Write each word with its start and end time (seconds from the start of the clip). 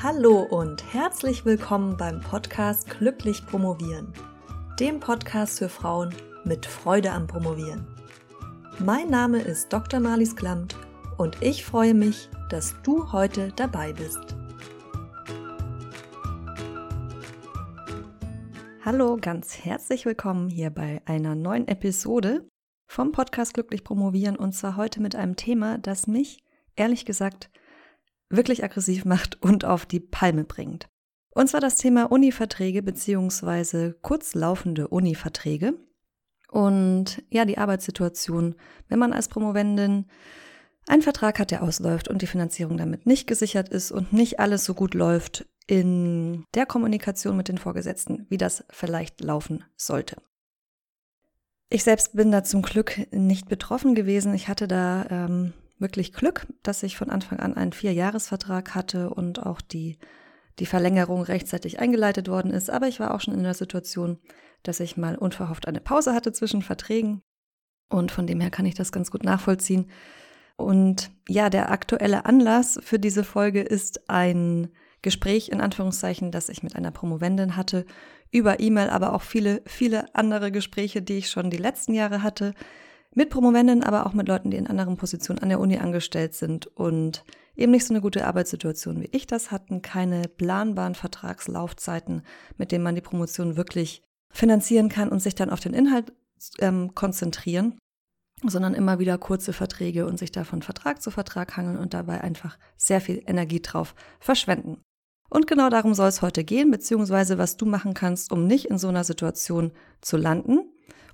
Hallo 0.00 0.42
und 0.42 0.94
herzlich 0.94 1.44
willkommen 1.44 1.96
beim 1.96 2.20
Podcast 2.20 2.88
Glücklich 2.88 3.44
Promovieren, 3.44 4.12
dem 4.78 5.00
Podcast 5.00 5.58
für 5.58 5.68
Frauen 5.68 6.14
mit 6.44 6.66
Freude 6.66 7.10
am 7.10 7.26
Promovieren. 7.26 7.84
Mein 8.78 9.10
Name 9.10 9.40
ist 9.40 9.72
Dr. 9.72 9.98
Marlies 9.98 10.36
Klamt 10.36 10.76
und 11.16 11.42
ich 11.42 11.64
freue 11.64 11.94
mich, 11.94 12.30
dass 12.48 12.80
du 12.84 13.10
heute 13.10 13.52
dabei 13.56 13.92
bist. 13.92 14.36
Hallo, 18.84 19.16
ganz 19.20 19.58
herzlich 19.58 20.06
willkommen 20.06 20.48
hier 20.48 20.70
bei 20.70 21.02
einer 21.06 21.34
neuen 21.34 21.66
Episode 21.66 22.48
vom 22.86 23.10
Podcast 23.10 23.52
Glücklich 23.52 23.82
Promovieren 23.82 24.36
und 24.36 24.52
zwar 24.52 24.76
heute 24.76 25.02
mit 25.02 25.16
einem 25.16 25.34
Thema, 25.34 25.76
das 25.78 26.06
mich 26.06 26.44
ehrlich 26.76 27.04
gesagt 27.04 27.50
wirklich 28.30 28.64
aggressiv 28.64 29.04
macht 29.04 29.42
und 29.42 29.64
auf 29.64 29.86
die 29.86 30.00
Palme 30.00 30.44
bringt. 30.44 30.88
Und 31.30 31.48
zwar 31.48 31.60
das 31.60 31.76
Thema 31.76 32.10
Uni-Verträge 32.10 32.82
beziehungsweise 32.82 33.96
kurzlaufende 34.02 34.88
Uni-Verträge 34.88 35.74
und 36.50 37.22
ja, 37.30 37.44
die 37.44 37.58
Arbeitssituation, 37.58 38.54
wenn 38.88 38.98
man 38.98 39.12
als 39.12 39.28
Promovendin 39.28 40.06
einen 40.88 41.02
Vertrag 41.02 41.38
hat, 41.38 41.50
der 41.50 41.62
ausläuft 41.62 42.08
und 42.08 42.22
die 42.22 42.26
Finanzierung 42.26 42.78
damit 42.78 43.06
nicht 43.06 43.26
gesichert 43.26 43.68
ist 43.68 43.92
und 43.92 44.12
nicht 44.12 44.40
alles 44.40 44.64
so 44.64 44.74
gut 44.74 44.94
läuft 44.94 45.46
in 45.66 46.44
der 46.54 46.64
Kommunikation 46.64 47.36
mit 47.36 47.48
den 47.48 47.58
Vorgesetzten, 47.58 48.26
wie 48.30 48.38
das 48.38 48.64
vielleicht 48.70 49.20
laufen 49.20 49.64
sollte. 49.76 50.16
Ich 51.68 51.84
selbst 51.84 52.16
bin 52.16 52.32
da 52.32 52.42
zum 52.42 52.62
Glück 52.62 53.12
nicht 53.12 53.48
betroffen 53.48 53.94
gewesen. 53.94 54.32
Ich 54.32 54.48
hatte 54.48 54.66
da 54.66 55.06
ähm, 55.10 55.52
wirklich 55.78 56.12
Glück, 56.12 56.46
dass 56.62 56.82
ich 56.82 56.96
von 56.96 57.10
Anfang 57.10 57.40
an 57.40 57.54
einen 57.54 57.72
Vierjahresvertrag 57.72 58.74
hatte 58.74 59.10
und 59.10 59.44
auch 59.44 59.60
die, 59.60 59.98
die 60.58 60.66
Verlängerung 60.66 61.22
rechtzeitig 61.22 61.78
eingeleitet 61.78 62.28
worden 62.28 62.52
ist. 62.52 62.70
Aber 62.70 62.88
ich 62.88 63.00
war 63.00 63.14
auch 63.14 63.20
schon 63.20 63.34
in 63.34 63.42
der 63.42 63.54
Situation, 63.54 64.18
dass 64.62 64.80
ich 64.80 64.96
mal 64.96 65.16
unverhofft 65.16 65.68
eine 65.68 65.80
Pause 65.80 66.14
hatte 66.14 66.32
zwischen 66.32 66.62
Verträgen. 66.62 67.22
Und 67.88 68.12
von 68.12 68.26
dem 68.26 68.40
her 68.40 68.50
kann 68.50 68.66
ich 68.66 68.74
das 68.74 68.92
ganz 68.92 69.10
gut 69.10 69.24
nachvollziehen. 69.24 69.90
Und 70.56 71.10
ja, 71.28 71.50
der 71.50 71.70
aktuelle 71.70 72.26
Anlass 72.26 72.78
für 72.82 72.98
diese 72.98 73.24
Folge 73.24 73.62
ist 73.62 74.10
ein 74.10 74.72
Gespräch 75.02 75.50
in 75.50 75.60
Anführungszeichen, 75.60 76.32
das 76.32 76.48
ich 76.48 76.64
mit 76.64 76.74
einer 76.74 76.90
Promovendin 76.90 77.56
hatte, 77.56 77.86
über 78.30 78.60
E-Mail, 78.60 78.90
aber 78.90 79.14
auch 79.14 79.22
viele, 79.22 79.62
viele 79.64 80.14
andere 80.14 80.50
Gespräche, 80.50 81.00
die 81.00 81.18
ich 81.18 81.30
schon 81.30 81.50
die 81.50 81.56
letzten 81.56 81.94
Jahre 81.94 82.22
hatte, 82.22 82.52
mit 83.14 83.30
Promovenden, 83.30 83.82
aber 83.82 84.06
auch 84.06 84.12
mit 84.12 84.28
Leuten, 84.28 84.50
die 84.50 84.56
in 84.56 84.66
anderen 84.66 84.96
Positionen 84.96 85.40
an 85.40 85.48
der 85.48 85.60
Uni 85.60 85.78
angestellt 85.78 86.34
sind 86.34 86.66
und 86.66 87.24
eben 87.56 87.72
nicht 87.72 87.86
so 87.86 87.92
eine 87.92 88.00
gute 88.00 88.26
Arbeitssituation 88.26 89.00
wie 89.00 89.08
ich 89.12 89.26
das 89.26 89.50
hatten, 89.50 89.82
keine 89.82 90.28
planbaren 90.28 90.94
Vertragslaufzeiten, 90.94 92.22
mit 92.56 92.70
denen 92.70 92.84
man 92.84 92.94
die 92.94 93.00
Promotion 93.00 93.56
wirklich 93.56 94.02
finanzieren 94.30 94.88
kann 94.88 95.08
und 95.08 95.20
sich 95.20 95.34
dann 95.34 95.50
auf 95.50 95.60
den 95.60 95.74
Inhalt 95.74 96.12
ähm, 96.60 96.94
konzentrieren, 96.94 97.78
sondern 98.44 98.74
immer 98.74 98.98
wieder 98.98 99.18
kurze 99.18 99.52
Verträge 99.52 100.06
und 100.06 100.18
sich 100.18 100.30
da 100.30 100.44
von 100.44 100.62
Vertrag 100.62 101.02
zu 101.02 101.10
Vertrag 101.10 101.56
hangeln 101.56 101.78
und 101.78 101.94
dabei 101.94 102.20
einfach 102.20 102.58
sehr 102.76 103.00
viel 103.00 103.22
Energie 103.26 103.60
drauf 103.60 103.94
verschwenden. 104.20 104.82
Und 105.30 105.46
genau 105.46 105.68
darum 105.68 105.94
soll 105.94 106.08
es 106.08 106.22
heute 106.22 106.44
gehen, 106.44 106.70
beziehungsweise 106.70 107.36
was 107.36 107.56
du 107.56 107.66
machen 107.66 107.94
kannst, 107.94 108.32
um 108.32 108.46
nicht 108.46 108.66
in 108.66 108.78
so 108.78 108.88
einer 108.88 109.04
Situation 109.04 109.72
zu 110.00 110.16
landen 110.16 110.60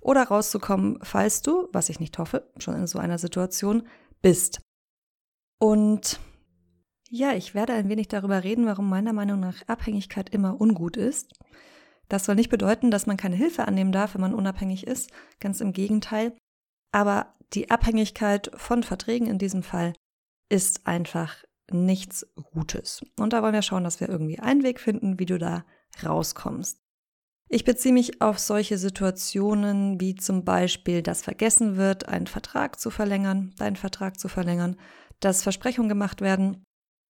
oder 0.05 0.25
rauszukommen, 0.25 0.99
falls 1.03 1.43
du, 1.43 1.69
was 1.73 1.89
ich 1.89 1.99
nicht 1.99 2.19
hoffe, 2.19 2.49
schon 2.59 2.77
in 2.77 2.87
so 2.87 2.99
einer 2.99 3.19
Situation 3.19 3.89
bist. 4.23 4.61
Und 5.59 6.21
ja, 7.09 7.33
ich 7.33 7.55
werde 7.55 7.73
ein 7.73 7.89
wenig 7.89 8.09
darüber 8.09 8.45
reden, 8.45 8.67
warum 8.67 8.89
meiner 8.89 9.13
Meinung 9.13 9.41
nach 9.41 9.67
Abhängigkeit 9.67 10.31
immer 10.31 10.61
ungut 10.61 10.97
ist. 10.97 11.33
Das 12.09 12.27
soll 12.27 12.35
nicht 12.35 12.51
bedeuten, 12.51 12.91
dass 12.91 13.07
man 13.07 13.17
keine 13.17 13.37
Hilfe 13.37 13.67
annehmen 13.67 13.93
darf, 13.93 14.15
wenn 14.15 14.21
man 14.21 14.35
unabhängig 14.35 14.87
ist, 14.87 15.11
ganz 15.41 15.61
im 15.61 15.73
Gegenteil. 15.73 16.37
Aber 16.93 17.35
die 17.55 17.71
Abhängigkeit 17.71 18.51
von 18.57 18.83
Verträgen 18.83 19.27
in 19.27 19.39
diesem 19.39 19.63
Fall 19.63 19.95
ist 20.51 20.87
einfach 20.87 21.45
nichts 21.71 22.27
Gutes. 22.53 23.03
Und 23.19 23.33
da 23.33 23.43
wollen 23.43 23.55
wir 23.55 23.63
schauen, 23.63 23.85
dass 23.85 24.01
wir 24.01 24.09
irgendwie 24.09 24.39
einen 24.39 24.63
Weg 24.63 24.81
finden, 24.81 25.19
wie 25.19 25.27
du 25.27 25.39
da 25.39 25.65
rauskommst. 26.05 26.84
Ich 27.49 27.65
beziehe 27.65 27.95
mich 27.95 28.21
auf 28.21 28.39
solche 28.39 28.79
Situationen 28.79 30.01
wie 30.01 30.15
zum 30.15 30.45
Beispiel, 30.45 31.03
dass 31.03 31.23
vergessen 31.23 31.77
wird, 31.77 32.09
einen 32.09 32.27
Vertrag 32.27 32.81
zu 32.81 32.91
verlängern, 32.91 33.53
deinen 33.59 33.77
Vertrag 33.77 34.19
zu 34.19 34.29
verlängern, 34.29 34.77
dass 35.21 35.43
Versprechungen 35.43 35.89
gemacht 35.89 36.21
werden, 36.21 36.65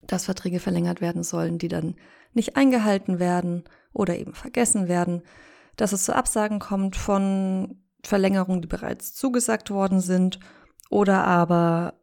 dass 0.07 0.25
Verträge 0.25 0.59
verlängert 0.59 1.01
werden 1.01 1.23
sollen, 1.23 1.59
die 1.59 1.69
dann 1.69 1.95
nicht 2.33 2.57
eingehalten 2.57 3.19
werden 3.19 3.65
oder 3.93 4.19
eben 4.19 4.35
vergessen 4.35 4.89
werden, 4.89 5.23
dass 5.77 5.93
es 5.93 6.05
zu 6.05 6.15
Absagen 6.15 6.59
kommt 6.59 6.97
von 6.97 7.83
Verlängerungen, 8.03 8.63
die 8.63 8.69
bereits 8.69 9.15
zugesagt 9.15 9.71
worden 9.71 10.01
sind 10.01 10.41
oder 10.91 11.25
aber 11.25 12.01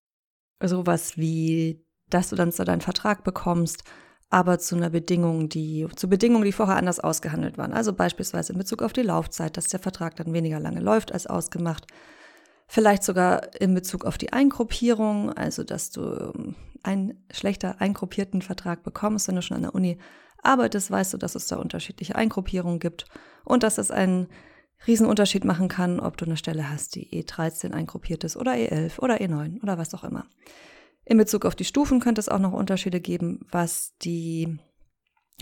sowas 0.64 1.18
wie, 1.18 1.86
dass 2.10 2.30
du 2.30 2.36
dann 2.36 2.52
so 2.52 2.64
deinen 2.64 2.82
Vertrag 2.82 3.24
bekommst, 3.24 3.84
aber 4.30 4.60
zu 4.60 4.76
einer 4.76 4.90
Bedingung, 4.90 5.50
die, 5.50 5.88
zu 5.96 6.08
Bedingungen, 6.08 6.46
die 6.46 6.52
vorher 6.52 6.76
anders 6.76 7.00
ausgehandelt 7.00 7.58
waren. 7.58 7.74
Also 7.74 7.94
beispielsweise 7.94 8.54
in 8.54 8.60
Bezug 8.60 8.84
auf 8.84 8.94
die 8.94 9.02
Laufzeit, 9.02 9.58
dass 9.58 9.68
der 9.68 9.80
Vertrag 9.80 10.16
dann 10.16 10.34
weniger 10.34 10.60
lange 10.60 10.82
läuft 10.82 11.12
als 11.12 11.26
ausgemacht. 11.26 11.88
Vielleicht 12.68 13.04
sogar 13.04 13.60
in 13.60 13.74
Bezug 13.74 14.06
auf 14.06 14.20
die 14.20 14.32
Eingruppierung, 14.32 15.34
also 15.34 15.64
dass 15.64 15.90
du 15.90 16.34
ähm, 16.36 16.56
einen 16.84 17.26
schlechter 17.32 17.82
eingruppierten 17.82 18.44
Vertrag 18.44 18.84
bekommst, 18.84 19.28
wenn 19.28 19.36
du 19.36 19.42
schon 19.42 19.58
an 19.58 19.64
der 19.64 19.76
Uni 19.76 19.98
arbeitest, 20.44 20.92
weißt 20.92 21.14
du, 21.14 21.18
dass 21.18 21.34
es 21.34 21.48
da 21.48 21.58
unterschiedliche 21.58 22.16
Eingruppierungen 22.16 22.80
gibt 22.80 23.06
und 23.44 23.64
dass 23.64 23.80
es 23.80 23.90
einen 23.90 24.28
Riesenunterschied 24.88 25.44
machen 25.44 25.68
kann, 25.68 26.00
ob 26.00 26.18
du 26.18 26.26
eine 26.26 26.38
Stelle 26.38 26.70
hast, 26.70 26.96
die 26.96 27.10
E13 27.24 27.72
eingruppiert 27.74 28.24
ist 28.24 28.38
oder 28.38 28.54
E11 28.54 29.00
oder 29.00 29.16
E9 29.16 29.62
oder 29.62 29.78
was 29.78 29.94
auch 29.94 30.04
immer. 30.04 30.26
In 31.10 31.18
Bezug 31.18 31.44
auf 31.44 31.56
die 31.56 31.66
Stufen 31.66 32.00
könnte 32.00 32.22
es 32.22 32.30
auch 32.30 32.38
noch 32.38 32.54
Unterschiede 32.54 33.02
geben, 33.02 33.40
was 33.50 33.96
die, 34.04 34.60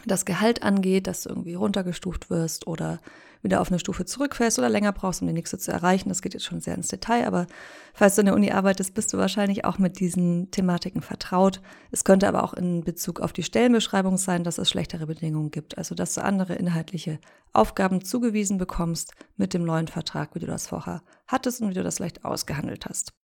das 0.05 0.23
Gehalt 0.23 0.63
angeht, 0.63 1.07
dass 1.07 1.23
du 1.23 1.29
irgendwie 1.29 1.55
runtergestuft 1.55 2.29
wirst 2.29 2.67
oder 2.67 3.01
wieder 3.41 3.59
auf 3.59 3.69
eine 3.69 3.77
Stufe 3.77 4.05
zurückfällst 4.05 4.57
oder 4.59 4.69
länger 4.69 4.93
brauchst, 4.93 5.21
um 5.21 5.27
die 5.27 5.33
nächste 5.33 5.57
zu 5.57 5.73
erreichen. 5.73 6.07
Das 6.07 6.21
geht 6.21 6.33
jetzt 6.33 6.45
schon 6.45 6.61
sehr 6.61 6.73
ins 6.73 6.87
Detail, 6.87 7.27
aber 7.27 7.47
falls 7.93 8.15
du 8.15 8.21
in 8.21 8.27
der 8.27 8.35
Uni 8.35 8.49
arbeitest, 8.49 8.93
bist 8.93 9.11
du 9.11 9.17
wahrscheinlich 9.17 9.65
auch 9.65 9.77
mit 9.77 9.99
diesen 9.99 10.51
Thematiken 10.51 11.01
vertraut. 11.01 11.61
Es 11.91 12.05
könnte 12.05 12.29
aber 12.29 12.45
auch 12.45 12.53
in 12.53 12.85
Bezug 12.85 13.19
auf 13.19 13.33
die 13.33 13.43
Stellenbeschreibung 13.43 14.15
sein, 14.15 14.45
dass 14.45 14.59
es 14.59 14.69
schlechtere 14.69 15.05
Bedingungen 15.05 15.51
gibt, 15.51 15.77
also 15.77 15.95
dass 15.95 16.13
du 16.13 16.23
andere 16.23 16.55
inhaltliche 16.55 17.19
Aufgaben 17.51 18.05
zugewiesen 18.05 18.57
bekommst 18.57 19.15
mit 19.35 19.53
dem 19.53 19.65
neuen 19.65 19.89
Vertrag, 19.89 20.33
wie 20.33 20.39
du 20.39 20.47
das 20.47 20.67
vorher 20.67 21.03
hattest 21.27 21.61
und 21.61 21.71
wie 21.71 21.73
du 21.73 21.83
das 21.83 21.97
vielleicht 21.97 22.23
ausgehandelt 22.23 22.85
hast. 22.85 23.16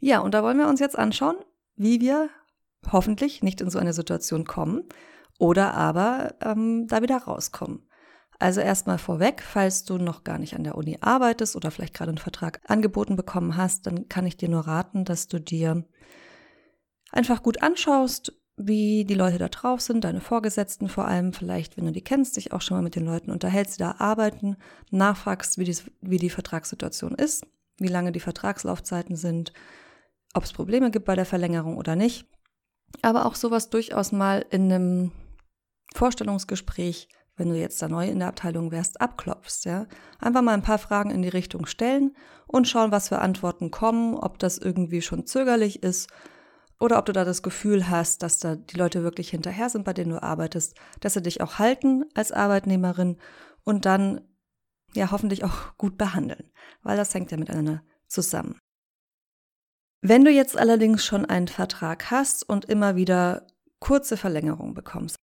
Ja, 0.00 0.20
und 0.20 0.34
da 0.34 0.42
wollen 0.42 0.58
wir 0.58 0.68
uns 0.68 0.80
jetzt 0.80 0.98
anschauen, 0.98 1.36
wie 1.76 2.00
wir 2.00 2.28
hoffentlich 2.92 3.42
nicht 3.42 3.60
in 3.60 3.70
so 3.70 3.78
eine 3.78 3.92
Situation 3.92 4.44
kommen 4.44 4.84
oder 5.38 5.74
aber 5.74 6.34
ähm, 6.42 6.86
da 6.86 7.02
wieder 7.02 7.16
rauskommen. 7.16 7.88
Also 8.38 8.60
erstmal 8.60 8.98
vorweg, 8.98 9.42
falls 9.42 9.84
du 9.84 9.96
noch 9.96 10.24
gar 10.24 10.38
nicht 10.38 10.54
an 10.54 10.64
der 10.64 10.76
Uni 10.76 10.98
arbeitest 11.00 11.56
oder 11.56 11.70
vielleicht 11.70 11.94
gerade 11.94 12.10
einen 12.10 12.18
Vertrag 12.18 12.60
angeboten 12.66 13.16
bekommen 13.16 13.56
hast, 13.56 13.86
dann 13.86 14.08
kann 14.08 14.26
ich 14.26 14.36
dir 14.36 14.48
nur 14.48 14.66
raten, 14.66 15.04
dass 15.04 15.28
du 15.28 15.40
dir 15.40 15.84
einfach 17.12 17.42
gut 17.42 17.62
anschaust, 17.62 18.32
wie 18.56 19.04
die 19.04 19.14
Leute 19.14 19.38
da 19.38 19.48
drauf 19.48 19.80
sind, 19.80 20.04
deine 20.04 20.20
Vorgesetzten 20.20 20.88
vor 20.88 21.06
allem, 21.06 21.32
vielleicht, 21.32 21.76
wenn 21.76 21.86
du 21.86 21.92
die 21.92 22.04
kennst, 22.04 22.36
dich 22.36 22.52
auch 22.52 22.60
schon 22.60 22.76
mal 22.76 22.82
mit 22.82 22.94
den 22.94 23.04
Leuten 23.04 23.30
unterhältst, 23.30 23.76
die 23.76 23.82
da 23.82 23.96
arbeiten, 23.98 24.56
nachfragst, 24.90 25.58
wie 25.58 25.64
die, 25.64 25.76
wie 26.00 26.18
die 26.18 26.30
Vertragssituation 26.30 27.14
ist, 27.14 27.46
wie 27.78 27.88
lange 27.88 28.12
die 28.12 28.20
Vertragslaufzeiten 28.20 29.16
sind, 29.16 29.52
ob 30.34 30.44
es 30.44 30.52
Probleme 30.52 30.90
gibt 30.90 31.06
bei 31.06 31.14
der 31.14 31.26
Verlängerung 31.26 31.76
oder 31.76 31.96
nicht. 31.96 32.26
Aber 33.02 33.26
auch 33.26 33.34
sowas 33.34 33.70
durchaus 33.70 34.12
mal 34.12 34.44
in 34.50 34.72
einem 34.72 35.12
Vorstellungsgespräch, 35.94 37.08
wenn 37.36 37.48
du 37.48 37.56
jetzt 37.56 37.80
da 37.82 37.88
neu 37.88 38.08
in 38.08 38.20
der 38.20 38.28
Abteilung 38.28 38.70
wärst, 38.70 39.00
abklopfst, 39.00 39.64
ja. 39.64 39.86
Einfach 40.20 40.42
mal 40.42 40.54
ein 40.54 40.62
paar 40.62 40.78
Fragen 40.78 41.10
in 41.10 41.22
die 41.22 41.28
Richtung 41.28 41.66
stellen 41.66 42.14
und 42.46 42.68
schauen, 42.68 42.92
was 42.92 43.08
für 43.08 43.18
Antworten 43.20 43.70
kommen, 43.70 44.14
ob 44.14 44.38
das 44.38 44.58
irgendwie 44.58 45.02
schon 45.02 45.26
zögerlich 45.26 45.82
ist 45.82 46.08
oder 46.80 46.98
ob 46.98 47.06
du 47.06 47.12
da 47.12 47.24
das 47.24 47.42
Gefühl 47.42 47.88
hast, 47.88 48.22
dass 48.22 48.38
da 48.38 48.56
die 48.56 48.76
Leute 48.76 49.02
wirklich 49.02 49.30
hinterher 49.30 49.68
sind, 49.68 49.84
bei 49.84 49.92
denen 49.92 50.10
du 50.10 50.22
arbeitest, 50.22 50.76
dass 51.00 51.14
sie 51.14 51.22
dich 51.22 51.40
auch 51.40 51.58
halten 51.58 52.04
als 52.14 52.32
Arbeitnehmerin 52.32 53.16
und 53.64 53.86
dann 53.86 54.20
ja 54.94 55.10
hoffentlich 55.10 55.44
auch 55.44 55.76
gut 55.76 55.96
behandeln, 55.96 56.50
weil 56.82 56.96
das 56.96 57.14
hängt 57.14 57.30
ja 57.30 57.36
miteinander 57.36 57.82
zusammen. 58.06 58.58
Wenn 60.06 60.22
du 60.22 60.30
jetzt 60.30 60.58
allerdings 60.58 61.02
schon 61.02 61.24
einen 61.24 61.48
Vertrag 61.48 62.10
hast 62.10 62.46
und 62.46 62.66
immer 62.66 62.94
wieder 62.94 63.46
kurze 63.80 64.18
Verlängerungen 64.18 64.74
bekommst, 64.74 65.16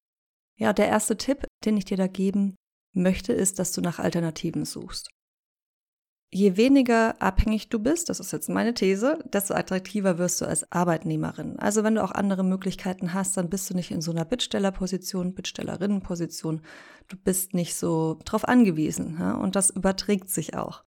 ja, 0.57 0.73
der 0.73 0.87
erste 0.87 1.17
Tipp, 1.17 1.45
den 1.63 1.77
ich 1.77 1.85
dir 1.85 1.97
da 1.97 2.07
geben 2.07 2.55
möchte, 2.91 3.31
ist, 3.31 3.59
dass 3.59 3.73
du 3.73 3.81
nach 3.81 3.99
Alternativen 3.99 4.65
suchst. 4.65 5.11
je 6.33 6.57
weniger 6.57 7.21
abhängig 7.21 7.69
du 7.69 7.77
bist, 7.77 8.09
das 8.09 8.19
ist 8.19 8.31
jetzt 8.31 8.49
meine 8.49 8.73
These, 8.73 9.19
desto 9.31 9.53
attraktiver 9.53 10.17
wirst 10.17 10.41
du 10.41 10.45
als 10.45 10.71
Arbeitnehmerin. 10.71 11.59
Also 11.59 11.83
wenn 11.83 11.95
du 11.95 12.03
auch 12.03 12.11
andere 12.11 12.43
Möglichkeiten 12.43 13.13
hast, 13.13 13.37
dann 13.37 13.49
bist 13.49 13.69
du 13.69 13.75
nicht 13.75 13.91
in 13.91 14.01
so 14.01 14.11
einer 14.11 14.25
Bittstellerposition, 14.25 15.35
Bittstellerinnenposition. 15.35 16.61
Du 17.07 17.17
bist 17.17 17.53
nicht 17.53 17.75
so 17.75 18.17
drauf 18.25 18.47
angewiesen. 18.47 19.17
Ja? 19.19 19.33
Und 19.33 19.55
das 19.55 19.69
überträgt 19.69 20.29
sich 20.29 20.55
auch. 20.55 20.83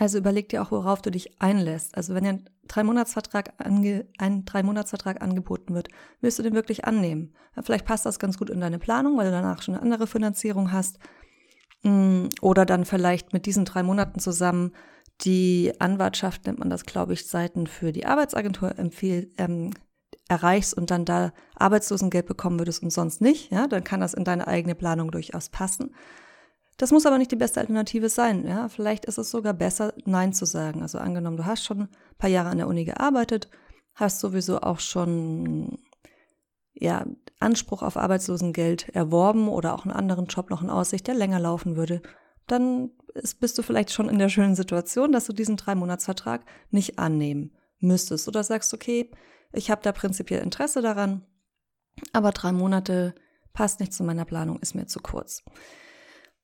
Also 0.00 0.16
überleg 0.16 0.48
dir 0.48 0.62
auch, 0.62 0.70
worauf 0.70 1.02
du 1.02 1.10
dich 1.10 1.42
einlässt. 1.42 1.94
Also 1.94 2.14
wenn 2.14 2.24
dir 2.24 2.30
ein 2.30 2.48
Drei-Monats-Vertrag 2.68 3.52
ange 3.58 4.06
Drei-Monats-Vertrag 4.18 5.20
angeboten 5.20 5.74
wird, 5.74 5.88
willst 6.22 6.38
du 6.38 6.42
den 6.42 6.54
wirklich 6.54 6.86
annehmen? 6.86 7.34
Vielleicht 7.62 7.84
passt 7.84 8.06
das 8.06 8.18
ganz 8.18 8.38
gut 8.38 8.48
in 8.48 8.60
deine 8.60 8.78
Planung, 8.78 9.18
weil 9.18 9.26
du 9.26 9.30
danach 9.30 9.60
schon 9.60 9.74
eine 9.74 9.82
andere 9.82 10.06
Finanzierung 10.06 10.72
hast. 10.72 10.98
Mm, 11.82 12.28
oder 12.40 12.64
dann 12.64 12.86
vielleicht 12.86 13.34
mit 13.34 13.44
diesen 13.44 13.66
drei 13.66 13.82
Monaten 13.82 14.20
zusammen 14.20 14.72
die 15.20 15.74
Anwartschaft, 15.80 16.46
nennt 16.46 16.60
man 16.60 16.70
das, 16.70 16.86
glaube 16.86 17.12
ich, 17.12 17.28
Seiten 17.28 17.66
für 17.66 17.92
die 17.92 18.06
Arbeitsagentur 18.06 18.78
empfiehlt, 18.78 19.34
ähm, 19.36 19.74
erreichst 20.30 20.72
und 20.72 20.90
dann 20.90 21.04
da 21.04 21.34
Arbeitslosengeld 21.56 22.24
bekommen 22.24 22.58
würdest 22.58 22.82
und 22.82 22.90
sonst 22.90 23.20
nicht, 23.20 23.52
ja, 23.52 23.66
dann 23.66 23.84
kann 23.84 24.00
das 24.00 24.14
in 24.14 24.24
deine 24.24 24.46
eigene 24.46 24.74
Planung 24.74 25.10
durchaus 25.10 25.50
passen. 25.50 25.94
Das 26.80 26.92
muss 26.92 27.04
aber 27.04 27.18
nicht 27.18 27.30
die 27.30 27.36
beste 27.36 27.60
Alternative 27.60 28.08
sein. 28.08 28.46
Ja? 28.46 28.70
Vielleicht 28.70 29.04
ist 29.04 29.18
es 29.18 29.30
sogar 29.30 29.52
besser, 29.52 29.92
Nein 30.06 30.32
zu 30.32 30.46
sagen. 30.46 30.80
Also 30.80 30.96
angenommen, 30.96 31.36
du 31.36 31.44
hast 31.44 31.62
schon 31.62 31.82
ein 31.82 31.88
paar 32.16 32.30
Jahre 32.30 32.48
an 32.48 32.56
der 32.56 32.68
Uni 32.68 32.86
gearbeitet, 32.86 33.50
hast 33.92 34.18
sowieso 34.18 34.62
auch 34.62 34.80
schon 34.80 35.76
ja, 36.72 37.04
Anspruch 37.38 37.82
auf 37.82 37.98
Arbeitslosengeld 37.98 38.88
erworben 38.94 39.50
oder 39.50 39.74
auch 39.74 39.84
einen 39.84 39.94
anderen 39.94 40.24
Job 40.24 40.48
noch 40.48 40.62
in 40.62 40.70
Aussicht, 40.70 41.06
der 41.06 41.14
länger 41.14 41.38
laufen 41.38 41.76
würde, 41.76 42.00
dann 42.46 42.92
ist, 43.12 43.40
bist 43.40 43.58
du 43.58 43.62
vielleicht 43.62 43.92
schon 43.92 44.08
in 44.08 44.18
der 44.18 44.30
schönen 44.30 44.54
Situation, 44.54 45.12
dass 45.12 45.26
du 45.26 45.34
diesen 45.34 45.58
Drei-Monats-Vertrag 45.58 46.46
nicht 46.70 46.98
annehmen 46.98 47.58
müsstest 47.80 48.26
oder 48.26 48.42
sagst, 48.42 48.72
okay, 48.72 49.10
ich 49.52 49.70
habe 49.70 49.82
da 49.82 49.92
prinzipiell 49.92 50.42
Interesse 50.42 50.80
daran, 50.80 51.26
aber 52.14 52.30
drei 52.30 52.52
Monate 52.52 53.14
passt 53.52 53.80
nicht 53.80 53.92
zu 53.92 54.02
meiner 54.02 54.24
Planung, 54.24 54.60
ist 54.60 54.74
mir 54.74 54.86
zu 54.86 55.00
kurz. 55.00 55.44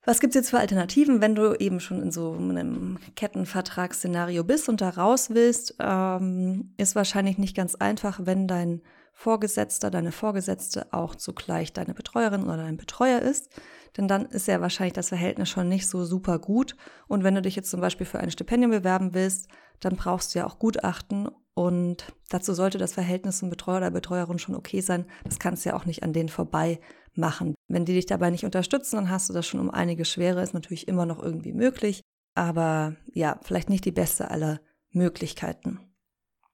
Was 0.06 0.20
gibt's 0.20 0.36
jetzt 0.36 0.50
für 0.50 0.60
Alternativen, 0.60 1.20
wenn 1.20 1.34
du 1.34 1.56
eben 1.58 1.80
schon 1.80 2.00
in 2.00 2.12
so 2.12 2.32
einem 2.32 2.98
Kettenvertragsszenario 3.16 4.44
bist 4.44 4.68
und 4.68 4.80
da 4.80 4.90
raus 4.90 5.30
willst? 5.30 5.74
Ähm, 5.80 6.72
ist 6.76 6.94
wahrscheinlich 6.94 7.38
nicht 7.38 7.56
ganz 7.56 7.74
einfach, 7.74 8.20
wenn 8.22 8.46
dein 8.46 8.82
Vorgesetzter, 9.12 9.90
deine 9.90 10.12
Vorgesetzte 10.12 10.92
auch 10.92 11.16
zugleich 11.16 11.72
deine 11.72 11.92
Betreuerin 11.92 12.44
oder 12.44 12.58
dein 12.58 12.76
Betreuer 12.76 13.18
ist. 13.20 13.50
Denn 13.96 14.06
dann 14.06 14.26
ist 14.26 14.46
ja 14.46 14.60
wahrscheinlich 14.60 14.92
das 14.92 15.08
Verhältnis 15.08 15.48
schon 15.48 15.68
nicht 15.68 15.88
so 15.88 16.04
super 16.04 16.38
gut. 16.38 16.76
Und 17.08 17.24
wenn 17.24 17.34
du 17.34 17.42
dich 17.42 17.56
jetzt 17.56 17.70
zum 17.70 17.80
Beispiel 17.80 18.06
für 18.06 18.20
ein 18.20 18.30
Stipendium 18.30 18.70
bewerben 18.70 19.12
willst, 19.12 19.48
dann 19.80 19.96
brauchst 19.96 20.34
du 20.34 20.38
ja 20.38 20.46
auch 20.46 20.60
Gutachten. 20.60 21.30
Und 21.56 22.12
dazu 22.28 22.52
sollte 22.52 22.76
das 22.76 22.92
Verhältnis 22.92 23.38
zum 23.38 23.48
Betreuer 23.48 23.78
oder 23.78 23.90
Betreuerin 23.90 24.38
schon 24.38 24.54
okay 24.54 24.82
sein. 24.82 25.06
Das 25.24 25.38
kannst 25.38 25.64
du 25.64 25.70
ja 25.70 25.76
auch 25.76 25.86
nicht 25.86 26.02
an 26.02 26.12
denen 26.12 26.28
vorbei 26.28 26.80
machen. 27.14 27.54
Wenn 27.66 27.86
die 27.86 27.94
dich 27.94 28.04
dabei 28.04 28.28
nicht 28.28 28.44
unterstützen, 28.44 28.96
dann 28.96 29.10
hast 29.10 29.30
du 29.30 29.32
das 29.32 29.46
schon 29.46 29.60
um 29.60 29.70
einige 29.70 30.04
Schwere. 30.04 30.42
Ist 30.42 30.52
natürlich 30.52 30.86
immer 30.86 31.06
noch 31.06 31.22
irgendwie 31.22 31.54
möglich. 31.54 32.02
Aber 32.34 32.94
ja, 33.14 33.40
vielleicht 33.42 33.70
nicht 33.70 33.86
die 33.86 33.90
beste 33.90 34.30
aller 34.30 34.60
Möglichkeiten. 34.90 35.80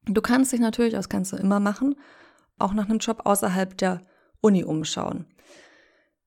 Du 0.05 0.23
kannst 0.23 0.53
dich 0.53 0.61
natürlich, 0.61 0.93
das 0.93 1.09
kannst 1.09 1.33
du 1.33 1.37
immer 1.37 1.59
machen, 1.59 1.97
auch 2.61 2.73
nach 2.73 2.89
einem 2.89 2.99
Job 2.99 3.23
außerhalb 3.25 3.77
der 3.79 4.03
Uni 4.41 4.63
umschauen. 4.63 5.27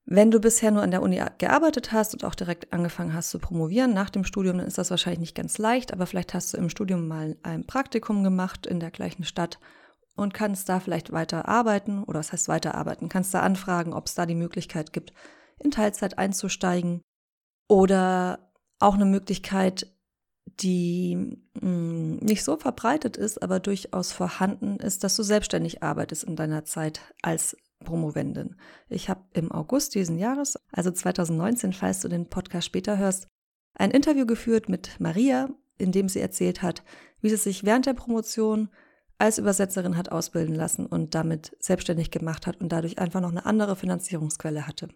Wenn 0.08 0.30
du 0.30 0.38
bisher 0.38 0.70
nur 0.70 0.82
an 0.82 0.92
der 0.92 1.02
Uni 1.02 1.20
gearbeitet 1.38 1.90
hast 1.90 2.14
und 2.14 2.24
auch 2.24 2.36
direkt 2.36 2.72
angefangen 2.72 3.12
hast 3.12 3.30
zu 3.30 3.40
promovieren 3.40 3.92
nach 3.92 4.08
dem 4.08 4.22
Studium, 4.22 4.58
dann 4.58 4.66
ist 4.68 4.78
das 4.78 4.90
wahrscheinlich 4.90 5.18
nicht 5.18 5.34
ganz 5.34 5.58
leicht, 5.58 5.92
aber 5.92 6.06
vielleicht 6.06 6.32
hast 6.32 6.54
du 6.54 6.58
im 6.58 6.70
Studium 6.70 7.08
mal 7.08 7.36
ein 7.42 7.66
Praktikum 7.66 8.22
gemacht 8.22 8.66
in 8.66 8.78
der 8.78 8.92
gleichen 8.92 9.24
Stadt 9.24 9.58
und 10.14 10.32
kannst 10.32 10.68
da 10.68 10.78
vielleicht 10.78 11.10
weiter 11.10 11.48
arbeiten 11.48 12.04
oder 12.04 12.20
was 12.20 12.32
heißt 12.32 12.46
weiterarbeiten, 12.46 13.08
kannst 13.08 13.34
da 13.34 13.40
anfragen, 13.40 13.92
ob 13.92 14.06
es 14.06 14.14
da 14.14 14.26
die 14.26 14.36
Möglichkeit 14.36 14.92
gibt, 14.92 15.12
in 15.58 15.72
Teilzeit 15.72 16.18
einzusteigen 16.18 17.02
oder 17.68 18.52
auch 18.78 18.94
eine 18.94 19.06
Möglichkeit, 19.06 19.92
die 20.60 21.16
mh, 21.16 21.60
hm, 21.60 22.16
nicht 22.18 22.44
so 22.44 22.56
verbreitet 22.56 23.16
ist, 23.16 23.42
aber 23.42 23.58
durchaus 23.58 24.12
vorhanden 24.12 24.76
ist, 24.76 25.02
dass 25.02 25.16
du 25.16 25.24
selbstständig 25.24 25.82
arbeitest 25.82 26.22
in 26.22 26.36
deiner 26.36 26.64
Zeit 26.64 27.00
als 27.22 27.56
Promovendin. 27.84 28.56
Ich 28.88 29.08
habe 29.08 29.24
im 29.32 29.52
August 29.52 29.94
diesen 29.94 30.18
Jahres, 30.18 30.58
also 30.72 30.90
2019, 30.90 31.72
falls 31.72 32.00
du 32.00 32.08
den 32.08 32.28
Podcast 32.28 32.66
später 32.66 32.98
hörst, 32.98 33.28
ein 33.74 33.90
Interview 33.90 34.26
geführt 34.26 34.68
mit 34.68 34.98
Maria, 34.98 35.48
in 35.78 35.92
dem 35.92 36.08
sie 36.08 36.20
erzählt 36.20 36.62
hat, 36.62 36.82
wie 37.20 37.28
sie 37.28 37.36
sich 37.36 37.64
während 37.64 37.86
der 37.86 37.94
Promotion 37.94 38.70
als 39.18 39.38
Übersetzerin 39.38 39.96
hat 39.96 40.12
ausbilden 40.12 40.54
lassen 40.54 40.86
und 40.86 41.14
damit 41.14 41.56
selbstständig 41.58 42.10
gemacht 42.10 42.46
hat 42.46 42.60
und 42.60 42.70
dadurch 42.70 42.98
einfach 42.98 43.20
noch 43.20 43.30
eine 43.30 43.46
andere 43.46 43.76
Finanzierungsquelle 43.76 44.66
hatte, 44.66 44.88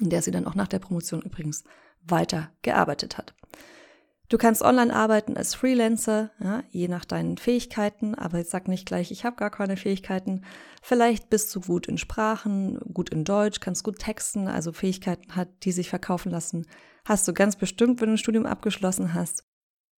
in 0.00 0.10
der 0.10 0.22
sie 0.22 0.30
dann 0.30 0.46
auch 0.46 0.54
nach 0.54 0.68
der 0.68 0.78
Promotion 0.78 1.22
übrigens 1.22 1.64
weiter 2.02 2.50
gearbeitet 2.62 3.18
hat. 3.18 3.34
Du 4.32 4.38
kannst 4.38 4.62
online 4.62 4.96
arbeiten 4.96 5.36
als 5.36 5.54
Freelancer, 5.54 6.30
ja, 6.42 6.62
je 6.70 6.88
nach 6.88 7.04
deinen 7.04 7.36
Fähigkeiten, 7.36 8.14
aber 8.14 8.38
jetzt 8.38 8.50
sag 8.50 8.66
nicht 8.66 8.86
gleich, 8.86 9.10
ich 9.10 9.26
habe 9.26 9.36
gar 9.36 9.50
keine 9.50 9.76
Fähigkeiten. 9.76 10.46
Vielleicht 10.80 11.28
bist 11.28 11.54
du 11.54 11.60
gut 11.60 11.86
in 11.86 11.98
Sprachen, 11.98 12.78
gut 12.94 13.10
in 13.10 13.24
Deutsch, 13.24 13.60
kannst 13.60 13.84
gut 13.84 13.98
texten, 13.98 14.48
also 14.48 14.72
Fähigkeiten 14.72 15.36
hat, 15.36 15.50
die 15.64 15.72
sich 15.72 15.90
verkaufen 15.90 16.32
lassen. 16.32 16.64
Hast 17.04 17.28
du 17.28 17.34
ganz 17.34 17.56
bestimmt, 17.56 18.00
wenn 18.00 18.06
du 18.06 18.14
ein 18.14 18.18
Studium 18.18 18.46
abgeschlossen 18.46 19.12
hast. 19.12 19.44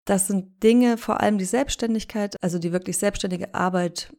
Das 0.05 0.27
sind 0.27 0.65
Dinge, 0.65 0.99
vor 0.99 1.21
allem 1.21 1.39
die 1.39 1.45
Selbstständigkeit, 1.45 2.35
also 2.43 2.59
die 2.59 2.73
wirklich 2.73 2.99
selbstständige 2.99 3.55
Arbeit 3.55 4.13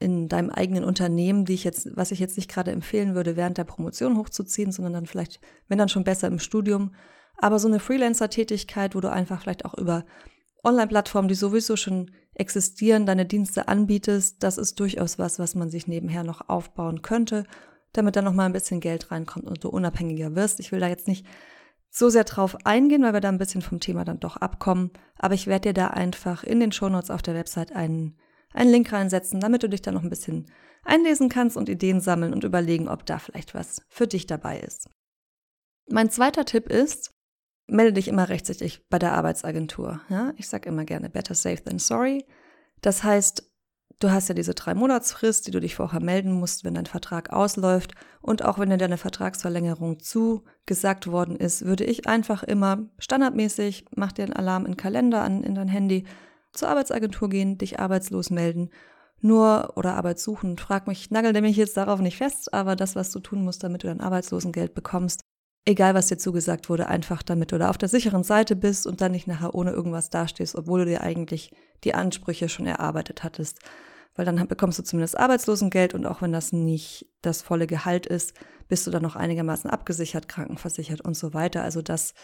in 0.00 0.28
deinem 0.28 0.50
eigenen 0.50 0.82
Unternehmen, 0.82 1.44
die 1.44 1.54
ich 1.54 1.62
jetzt, 1.62 1.96
was 1.96 2.10
ich 2.10 2.18
jetzt 2.18 2.36
nicht 2.36 2.50
gerade 2.50 2.72
empfehlen 2.72 3.14
würde, 3.14 3.36
während 3.36 3.56
der 3.56 3.62
Promotion 3.62 4.18
hochzuziehen, 4.18 4.72
sondern 4.72 4.94
dann 4.94 5.06
vielleicht, 5.06 5.40
wenn 5.68 5.78
dann 5.78 5.88
schon 5.88 6.02
besser 6.02 6.26
im 6.26 6.40
Studium, 6.40 6.90
aber 7.36 7.58
so 7.58 7.68
eine 7.68 7.80
Freelancer-Tätigkeit, 7.80 8.94
wo 8.94 9.00
du 9.00 9.10
einfach 9.10 9.42
vielleicht 9.42 9.64
auch 9.64 9.74
über 9.74 10.04
Online-Plattformen, 10.62 11.28
die 11.28 11.34
sowieso 11.34 11.76
schon 11.76 12.10
existieren, 12.34 13.06
deine 13.06 13.26
Dienste 13.26 13.68
anbietest, 13.68 14.42
das 14.42 14.58
ist 14.58 14.80
durchaus 14.80 15.18
was, 15.18 15.38
was 15.38 15.54
man 15.54 15.70
sich 15.70 15.86
nebenher 15.86 16.24
noch 16.24 16.48
aufbauen 16.48 17.02
könnte, 17.02 17.44
damit 17.92 18.16
da 18.16 18.22
noch 18.22 18.32
mal 18.32 18.46
ein 18.46 18.52
bisschen 18.52 18.80
Geld 18.80 19.10
reinkommt 19.10 19.46
und 19.46 19.62
du 19.62 19.68
unabhängiger 19.68 20.34
wirst. 20.34 20.58
Ich 20.60 20.72
will 20.72 20.80
da 20.80 20.88
jetzt 20.88 21.06
nicht 21.06 21.26
so 21.90 22.08
sehr 22.08 22.24
drauf 22.24 22.56
eingehen, 22.64 23.02
weil 23.02 23.12
wir 23.12 23.20
da 23.20 23.28
ein 23.28 23.38
bisschen 23.38 23.62
vom 23.62 23.78
Thema 23.78 24.04
dann 24.04 24.18
doch 24.18 24.36
abkommen. 24.36 24.90
Aber 25.16 25.34
ich 25.34 25.46
werde 25.46 25.68
dir 25.68 25.74
da 25.74 25.88
einfach 25.88 26.42
in 26.42 26.58
den 26.58 26.72
Shownotes 26.72 27.10
auf 27.10 27.22
der 27.22 27.34
Website 27.34 27.70
einen, 27.72 28.18
einen 28.52 28.70
Link 28.70 28.92
reinsetzen, 28.92 29.38
damit 29.38 29.62
du 29.62 29.68
dich 29.68 29.80
da 29.80 29.92
noch 29.92 30.02
ein 30.02 30.10
bisschen 30.10 30.50
einlesen 30.82 31.28
kannst 31.28 31.56
und 31.56 31.68
Ideen 31.68 32.00
sammeln 32.00 32.34
und 32.34 32.42
überlegen, 32.42 32.88
ob 32.88 33.06
da 33.06 33.20
vielleicht 33.20 33.54
was 33.54 33.82
für 33.88 34.08
dich 34.08 34.26
dabei 34.26 34.58
ist. 34.58 34.88
Mein 35.88 36.10
zweiter 36.10 36.44
Tipp 36.44 36.68
ist, 36.68 37.13
melde 37.66 37.94
dich 37.94 38.08
immer 38.08 38.28
rechtzeitig 38.28 38.86
bei 38.88 38.98
der 38.98 39.12
Arbeitsagentur. 39.12 40.00
Ja? 40.08 40.32
Ich 40.36 40.48
sage 40.48 40.68
immer 40.68 40.84
gerne 40.84 41.10
better 41.10 41.34
safe 41.34 41.62
than 41.62 41.78
sorry. 41.78 42.24
Das 42.82 43.02
heißt, 43.02 43.50
du 44.00 44.10
hast 44.10 44.28
ja 44.28 44.34
diese 44.34 44.54
drei 44.54 44.74
Monatsfrist, 44.74 45.46
die 45.46 45.50
du 45.50 45.60
dich 45.60 45.74
vorher 45.74 46.02
melden 46.02 46.32
musst, 46.32 46.64
wenn 46.64 46.74
dein 46.74 46.86
Vertrag 46.86 47.30
ausläuft. 47.30 47.94
Und 48.20 48.44
auch 48.44 48.58
wenn 48.58 48.70
dir 48.70 48.76
deine 48.76 48.98
Vertragsverlängerung 48.98 50.00
zugesagt 50.00 51.06
worden 51.06 51.36
ist, 51.36 51.64
würde 51.64 51.84
ich 51.84 52.06
einfach 52.06 52.42
immer 52.42 52.88
standardmäßig, 52.98 53.86
mach 53.96 54.12
dir 54.12 54.24
einen 54.24 54.34
Alarm 54.34 54.66
in 54.66 54.76
Kalender 54.76 55.22
an, 55.22 55.42
in 55.42 55.54
dein 55.54 55.68
Handy, 55.68 56.04
zur 56.52 56.68
Arbeitsagentur 56.68 57.28
gehen, 57.28 57.58
dich 57.58 57.80
arbeitslos 57.80 58.30
melden. 58.30 58.70
Nur 59.20 59.72
oder 59.76 59.94
Arbeit 59.94 60.18
suchen. 60.18 60.58
Frag 60.58 60.86
mich, 60.86 61.10
nagel 61.10 61.40
mich 61.40 61.56
jetzt 61.56 61.76
darauf 61.76 62.00
nicht 62.00 62.18
fest, 62.18 62.52
aber 62.52 62.76
das, 62.76 62.94
was 62.94 63.10
du 63.10 63.20
tun 63.20 63.42
musst, 63.42 63.64
damit 63.64 63.82
du 63.82 63.86
dein 63.86 64.00
Arbeitslosengeld 64.00 64.74
bekommst, 64.74 65.22
egal 65.64 65.94
was 65.94 66.08
dir 66.08 66.18
zugesagt 66.18 66.68
wurde, 66.68 66.88
einfach 66.88 67.22
damit 67.22 67.52
du 67.52 67.58
da 67.58 67.70
auf 67.70 67.78
der 67.78 67.88
sicheren 67.88 68.22
Seite 68.22 68.56
bist 68.56 68.86
und 68.86 69.00
dann 69.00 69.12
nicht 69.12 69.26
nachher 69.26 69.54
ohne 69.54 69.70
irgendwas 69.70 70.10
dastehst, 70.10 70.56
obwohl 70.56 70.80
du 70.80 70.86
dir 70.86 71.00
eigentlich 71.02 71.52
die 71.84 71.94
Ansprüche 71.94 72.48
schon 72.48 72.66
erarbeitet 72.66 73.24
hattest. 73.24 73.58
Weil 74.14 74.26
dann 74.26 74.46
bekommst 74.46 74.78
du 74.78 74.84
zumindest 74.84 75.18
Arbeitslosengeld 75.18 75.94
und 75.94 76.06
auch 76.06 76.22
wenn 76.22 76.32
das 76.32 76.52
nicht 76.52 77.06
das 77.22 77.42
volle 77.42 77.66
Gehalt 77.66 78.06
ist, 78.06 78.34
bist 78.68 78.86
du 78.86 78.90
dann 78.90 79.02
noch 79.02 79.16
einigermaßen 79.16 79.70
abgesichert, 79.70 80.28
krankenversichert 80.28 81.00
und 81.00 81.16
so 81.16 81.34
weiter. 81.34 81.62
Also 81.62 81.82
das, 81.82 82.14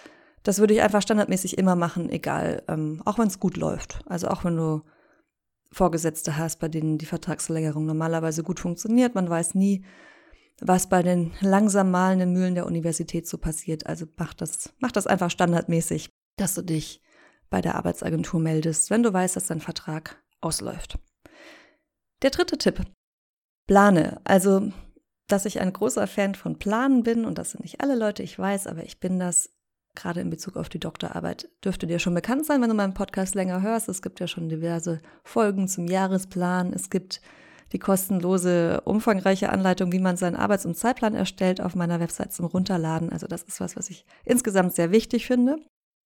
das 0.42 0.58
würde 0.58 0.74
ich 0.74 0.82
einfach 0.82 1.02
standardmäßig 1.02 1.58
immer 1.58 1.76
machen, 1.76 2.08
egal, 2.08 2.62
ähm, 2.68 3.02
auch 3.04 3.18
wenn 3.18 3.26
es 3.26 3.40
gut 3.40 3.56
läuft. 3.56 4.00
Also 4.06 4.28
auch 4.28 4.44
wenn 4.44 4.56
du 4.56 4.82
Vorgesetzte 5.72 6.36
hast, 6.36 6.60
bei 6.60 6.68
denen 6.68 6.98
die 6.98 7.06
Vertragsverlängerung 7.06 7.86
normalerweise 7.86 8.42
gut 8.42 8.60
funktioniert, 8.60 9.14
man 9.14 9.28
weiß 9.28 9.54
nie, 9.54 9.84
was 10.60 10.88
bei 10.88 11.02
den 11.02 11.32
langsam 11.40 11.90
malenden 11.90 12.32
Mühlen 12.32 12.54
der 12.54 12.66
Universität 12.66 13.26
so 13.26 13.38
passiert. 13.38 13.86
Also 13.86 14.06
mach 14.16 14.34
das, 14.34 14.72
mach 14.78 14.92
das 14.92 15.06
einfach 15.06 15.30
standardmäßig, 15.30 16.10
dass 16.36 16.54
du 16.54 16.62
dich 16.62 17.02
bei 17.48 17.60
der 17.60 17.74
Arbeitsagentur 17.74 18.40
meldest, 18.40 18.90
wenn 18.90 19.02
du 19.02 19.12
weißt, 19.12 19.36
dass 19.36 19.46
dein 19.46 19.60
Vertrag 19.60 20.22
ausläuft. 20.40 20.98
Der 22.22 22.30
dritte 22.30 22.58
Tipp. 22.58 22.84
Plane. 23.66 24.20
Also, 24.24 24.72
dass 25.26 25.46
ich 25.46 25.60
ein 25.60 25.72
großer 25.72 26.06
Fan 26.06 26.34
von 26.34 26.58
Planen 26.58 27.02
bin, 27.02 27.24
und 27.24 27.38
das 27.38 27.52
sind 27.52 27.62
nicht 27.62 27.80
alle 27.80 27.96
Leute, 27.96 28.22
ich 28.22 28.38
weiß, 28.38 28.66
aber 28.66 28.84
ich 28.84 29.00
bin 29.00 29.18
das. 29.18 29.50
gerade 29.94 30.20
in 30.20 30.30
Bezug 30.30 30.56
auf 30.56 30.68
die 30.68 30.78
Doktorarbeit, 30.78 31.48
dürfte 31.64 31.86
dir 31.86 31.98
schon 31.98 32.14
bekannt 32.14 32.46
sein, 32.46 32.62
wenn 32.62 32.68
du 32.68 32.74
meinen 32.74 32.94
Podcast 32.94 33.34
länger 33.34 33.62
hörst. 33.62 33.88
Es 33.88 34.02
gibt 34.02 34.20
ja 34.20 34.26
schon 34.26 34.48
diverse 34.48 35.00
Folgen 35.24 35.68
zum 35.68 35.86
Jahresplan. 35.86 36.72
Es 36.72 36.90
gibt 36.90 37.20
die 37.72 37.78
kostenlose, 37.78 38.80
umfangreiche 38.84 39.50
Anleitung, 39.50 39.92
wie 39.92 40.00
man 40.00 40.16
seinen 40.16 40.36
Arbeits- 40.36 40.66
und 40.66 40.76
Zeitplan 40.76 41.14
erstellt, 41.14 41.60
auf 41.60 41.74
meiner 41.74 42.00
Website 42.00 42.32
zum 42.32 42.46
Runterladen. 42.46 43.10
Also 43.10 43.26
das 43.26 43.42
ist 43.42 43.60
was, 43.60 43.76
was 43.76 43.90
ich 43.90 44.06
insgesamt 44.24 44.74
sehr 44.74 44.90
wichtig 44.90 45.26
finde. 45.26 45.56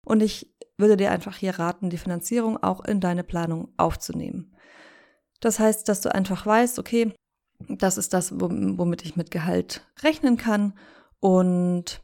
Und 0.06 0.22
ich 0.22 0.54
würde 0.78 0.98
dir 0.98 1.12
einfach 1.12 1.38
hier 1.38 1.58
raten, 1.60 1.90
die 1.90 1.98
Finanzierung 1.98 2.62
auch 2.62 2.84
in 2.84 3.00
deine 3.00 3.24
Planung 3.24 3.70
aufzunehmen. 3.78 4.54
Das 5.40 5.60
heißt, 5.60 5.88
dass 5.88 6.02
du 6.02 6.14
einfach 6.14 6.46
weißt, 6.46 6.80
okay, 6.80 7.14
das 7.70 7.98
ist 7.98 8.14
das, 8.14 8.34
womit 8.40 9.06
ich 9.06 9.16
mit 9.16 9.32
Gehalt 9.32 9.86
rechnen 10.02 10.36
kann. 10.36 10.74
Und 11.20 12.02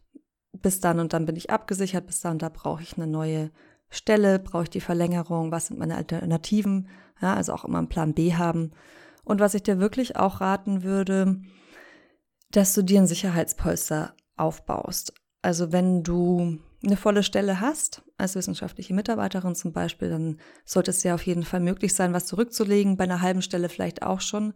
bis 0.53 0.79
dann 0.79 0.99
und 0.99 1.11
dann 1.13 1.25
bin 1.25 1.35
ich 1.35 1.49
abgesichert, 1.49 2.07
bis 2.07 2.21
dann 2.21 2.33
und 2.33 2.41
da 2.41 2.49
brauche 2.49 2.81
ich 2.81 2.97
eine 2.97 3.07
neue 3.07 3.51
Stelle, 3.89 4.39
brauche 4.39 4.63
ich 4.63 4.69
die 4.69 4.81
Verlängerung, 4.81 5.51
was 5.51 5.67
sind 5.67 5.79
meine 5.79 5.95
Alternativen, 5.95 6.87
ja, 7.21 7.33
also 7.33 7.53
auch 7.53 7.65
immer 7.65 7.79
einen 7.79 7.89
Plan 7.89 8.13
B 8.13 8.35
haben. 8.35 8.71
Und 9.29 9.39
was 9.39 9.53
ich 9.53 9.61
dir 9.61 9.77
wirklich 9.77 10.15
auch 10.15 10.41
raten 10.41 10.81
würde, 10.81 11.39
dass 12.49 12.73
du 12.73 12.81
dir 12.81 12.99
ein 12.99 13.05
Sicherheitspolster 13.05 14.15
aufbaust. 14.37 15.13
Also 15.43 15.71
wenn 15.71 16.01
du 16.01 16.57
eine 16.83 16.97
volle 16.97 17.21
Stelle 17.21 17.61
hast, 17.61 18.01
als 18.17 18.33
wissenschaftliche 18.33 18.95
Mitarbeiterin 18.95 19.53
zum 19.53 19.71
Beispiel, 19.71 20.09
dann 20.09 20.39
sollte 20.65 20.89
es 20.89 21.03
ja 21.03 21.13
auf 21.13 21.21
jeden 21.27 21.43
Fall 21.43 21.59
möglich 21.59 21.93
sein, 21.93 22.11
was 22.11 22.25
zurückzulegen, 22.25 22.97
bei 22.97 23.03
einer 23.03 23.21
halben 23.21 23.43
Stelle 23.43 23.69
vielleicht 23.69 24.01
auch 24.01 24.19
schon. 24.19 24.55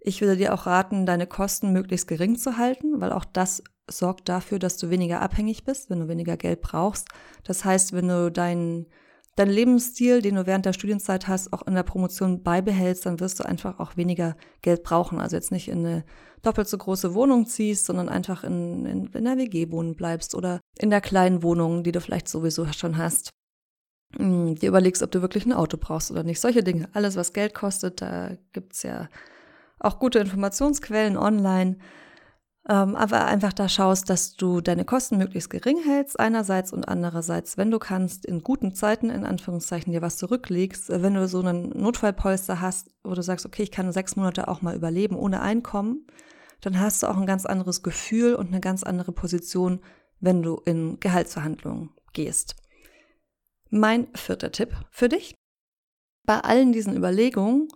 Ich 0.00 0.22
würde 0.22 0.38
dir 0.38 0.54
auch 0.54 0.64
raten, 0.64 1.04
deine 1.04 1.26
Kosten 1.26 1.74
möglichst 1.74 2.08
gering 2.08 2.38
zu 2.38 2.56
halten, 2.56 3.02
weil 3.02 3.12
auch 3.12 3.26
das 3.26 3.62
sorgt 3.86 4.30
dafür, 4.30 4.58
dass 4.58 4.78
du 4.78 4.88
weniger 4.88 5.20
abhängig 5.20 5.64
bist, 5.64 5.90
wenn 5.90 6.00
du 6.00 6.08
weniger 6.08 6.38
Geld 6.38 6.62
brauchst. 6.62 7.08
Das 7.44 7.66
heißt, 7.66 7.92
wenn 7.92 8.08
du 8.08 8.32
deinen 8.32 8.86
dein 9.36 9.50
Lebensstil, 9.50 10.22
den 10.22 10.34
du 10.34 10.46
während 10.46 10.66
der 10.66 10.72
Studienzeit 10.72 11.28
hast, 11.28 11.52
auch 11.52 11.66
in 11.66 11.74
der 11.74 11.82
Promotion 11.82 12.42
beibehältst, 12.42 13.06
dann 13.06 13.20
wirst 13.20 13.38
du 13.38 13.44
einfach 13.44 13.78
auch 13.78 13.96
weniger 13.96 14.36
Geld 14.62 14.82
brauchen. 14.82 15.20
Also 15.20 15.36
jetzt 15.36 15.52
nicht 15.52 15.68
in 15.68 15.86
eine 15.86 16.04
doppelt 16.42 16.68
so 16.68 16.78
große 16.78 17.14
Wohnung 17.14 17.46
ziehst, 17.46 17.86
sondern 17.86 18.08
einfach 18.08 18.44
in, 18.44 18.86
in, 18.86 19.06
in 19.06 19.24
der 19.24 19.36
WG 19.36 19.70
wohnen 19.70 19.94
bleibst 19.94 20.34
oder 20.34 20.60
in 20.78 20.90
der 20.90 21.00
kleinen 21.00 21.42
Wohnung, 21.42 21.84
die 21.84 21.92
du 21.92 22.00
vielleicht 22.00 22.28
sowieso 22.28 22.66
schon 22.72 22.96
hast. 22.96 23.30
Hm, 24.16 24.54
dir 24.54 24.68
überlegst, 24.68 25.02
ob 25.02 25.10
du 25.10 25.20
wirklich 25.20 25.44
ein 25.44 25.52
Auto 25.52 25.76
brauchst 25.78 26.10
oder 26.10 26.22
nicht. 26.22 26.40
Solche 26.40 26.62
Dinge. 26.62 26.88
Alles, 26.94 27.16
was 27.16 27.32
Geld 27.32 27.54
kostet, 27.54 28.00
da 28.00 28.36
gibt's 28.52 28.82
ja 28.82 29.08
auch 29.78 29.98
gute 29.98 30.18
Informationsquellen 30.18 31.18
online. 31.18 31.76
Ähm, 32.68 32.96
aber 32.96 33.26
einfach 33.26 33.52
da 33.52 33.68
schaust, 33.68 34.10
dass 34.10 34.34
du 34.34 34.60
deine 34.60 34.84
Kosten 34.84 35.18
möglichst 35.18 35.50
gering 35.50 35.78
hältst, 35.84 36.18
einerseits 36.18 36.72
und 36.72 36.88
andererseits, 36.88 37.56
wenn 37.56 37.70
du 37.70 37.78
kannst, 37.78 38.26
in 38.26 38.42
guten 38.42 38.74
Zeiten, 38.74 39.08
in 39.08 39.24
Anführungszeichen, 39.24 39.92
dir 39.92 40.02
was 40.02 40.16
zurücklegst. 40.16 40.88
Wenn 40.88 41.14
du 41.14 41.28
so 41.28 41.40
einen 41.40 41.70
Notfallpolster 41.70 42.60
hast, 42.60 42.90
wo 43.04 43.14
du 43.14 43.22
sagst, 43.22 43.46
okay, 43.46 43.62
ich 43.62 43.70
kann 43.70 43.92
sechs 43.92 44.16
Monate 44.16 44.48
auch 44.48 44.62
mal 44.62 44.74
überleben 44.74 45.14
ohne 45.14 45.42
Einkommen, 45.42 46.08
dann 46.60 46.80
hast 46.80 47.02
du 47.02 47.06
auch 47.06 47.16
ein 47.16 47.26
ganz 47.26 47.46
anderes 47.46 47.84
Gefühl 47.84 48.34
und 48.34 48.48
eine 48.48 48.60
ganz 48.60 48.82
andere 48.82 49.12
Position, 49.12 49.80
wenn 50.18 50.42
du 50.42 50.60
in 50.64 50.98
Gehaltsverhandlungen 50.98 51.90
gehst. 52.14 52.56
Mein 53.70 54.08
vierter 54.14 54.50
Tipp 54.50 54.74
für 54.90 55.08
dich. 55.08 55.34
Bei 56.24 56.40
allen 56.40 56.72
diesen 56.72 56.96
Überlegungen 56.96 57.68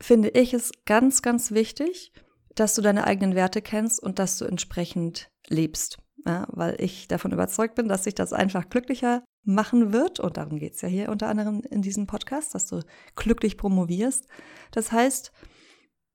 finde 0.00 0.30
ich 0.30 0.52
es 0.52 0.72
ganz, 0.84 1.22
ganz 1.22 1.52
wichtig, 1.52 2.12
dass 2.56 2.74
du 2.74 2.82
deine 2.82 3.06
eigenen 3.06 3.34
Werte 3.34 3.62
kennst 3.62 4.02
und 4.02 4.18
dass 4.18 4.38
du 4.38 4.44
entsprechend 4.44 5.30
lebst. 5.46 5.98
Ja, 6.26 6.46
weil 6.48 6.74
ich 6.80 7.06
davon 7.06 7.30
überzeugt 7.30 7.76
bin, 7.76 7.86
dass 7.86 8.02
sich 8.02 8.16
das 8.16 8.32
einfach 8.32 8.68
glücklicher 8.68 9.22
machen 9.44 9.92
wird. 9.92 10.18
Und 10.18 10.36
darum 10.36 10.58
geht 10.58 10.74
es 10.74 10.80
ja 10.80 10.88
hier 10.88 11.08
unter 11.08 11.28
anderem 11.28 11.62
in 11.70 11.82
diesem 11.82 12.08
Podcast, 12.08 12.54
dass 12.54 12.66
du 12.66 12.80
glücklich 13.14 13.56
promovierst. 13.56 14.26
Das 14.72 14.90
heißt, 14.90 15.30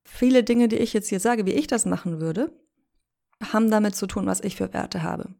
viele 0.04 0.44
Dinge, 0.44 0.68
die 0.68 0.76
ich 0.76 0.92
jetzt 0.92 1.08
hier 1.08 1.20
sage, 1.20 1.46
wie 1.46 1.52
ich 1.52 1.66
das 1.66 1.86
machen 1.86 2.20
würde, 2.20 2.52
haben 3.52 3.70
damit 3.70 3.96
zu 3.96 4.06
tun, 4.06 4.26
was 4.26 4.42
ich 4.42 4.56
für 4.56 4.74
Werte 4.74 5.02
habe. 5.02 5.34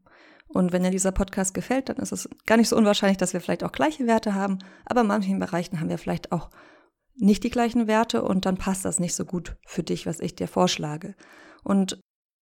Und 0.48 0.72
wenn 0.72 0.82
dir 0.82 0.90
dieser 0.90 1.12
Podcast 1.12 1.54
gefällt, 1.54 1.88
dann 1.88 1.96
ist 1.96 2.12
es 2.12 2.28
gar 2.46 2.56
nicht 2.56 2.68
so 2.68 2.76
unwahrscheinlich, 2.76 3.18
dass 3.18 3.32
wir 3.32 3.40
vielleicht 3.40 3.64
auch 3.64 3.72
gleiche 3.72 4.06
Werte 4.06 4.34
haben, 4.34 4.58
aber 4.84 5.02
in 5.02 5.06
manchen 5.06 5.38
Bereichen 5.38 5.80
haben 5.80 5.88
wir 5.88 5.98
vielleicht 5.98 6.32
auch 6.32 6.50
nicht 7.16 7.44
die 7.44 7.50
gleichen 7.50 7.86
Werte 7.86 8.22
und 8.22 8.46
dann 8.46 8.56
passt 8.56 8.84
das 8.84 8.98
nicht 8.98 9.14
so 9.14 9.24
gut 9.24 9.56
für 9.66 9.82
dich, 9.82 10.06
was 10.06 10.20
ich 10.20 10.34
dir 10.34 10.48
vorschlage. 10.48 11.14
Und 11.62 12.00